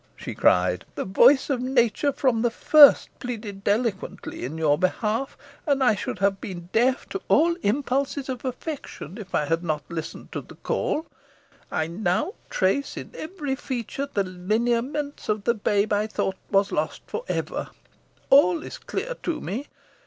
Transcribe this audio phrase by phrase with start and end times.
[0.15, 0.83] she cried.
[0.95, 6.17] "The voice of nature from the first pleaded eloquently in your behalf, and I should
[6.17, 10.55] have been deaf to all impulses of affection if I had not listened to the
[10.55, 11.05] call.
[11.69, 17.23] I now trace in every feature the lineaments of the babe I thought lost for
[17.27, 17.67] ever.
[18.31, 19.67] All is clear to me.